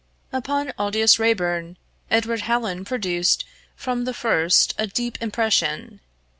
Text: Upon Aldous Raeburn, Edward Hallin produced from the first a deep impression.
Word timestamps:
Upon 0.33 0.73
Aldous 0.79 1.19
Raeburn, 1.19 1.75
Edward 2.09 2.41
Hallin 2.41 2.83
produced 2.85 3.45
from 3.75 4.05
the 4.05 4.15
first 4.15 4.73
a 4.79 4.87
deep 4.87 5.21
impression. 5.21 5.99